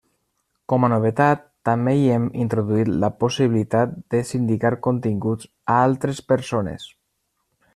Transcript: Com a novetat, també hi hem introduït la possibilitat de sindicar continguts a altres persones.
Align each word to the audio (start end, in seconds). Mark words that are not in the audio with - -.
Com 0.71 0.85
a 0.85 0.87
novetat, 0.93 1.43
també 1.69 1.93
hi 1.97 2.07
hem 2.13 2.25
introduït 2.45 2.89
la 3.03 3.11
possibilitat 3.25 3.93
de 4.15 4.23
sindicar 4.33 4.75
continguts 4.89 5.51
a 5.75 5.77
altres 5.91 6.27
persones. 6.35 6.89